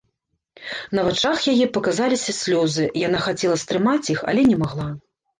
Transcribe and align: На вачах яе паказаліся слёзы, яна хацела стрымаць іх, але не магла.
На 0.99 1.01
вачах 1.07 1.37
яе 1.53 1.67
паказаліся 1.75 2.33
слёзы, 2.37 2.83
яна 3.07 3.19
хацела 3.25 3.57
стрымаць 3.65 4.07
іх, 4.15 4.19
але 4.33 4.41
не 4.53 4.57
магла. 4.63 4.87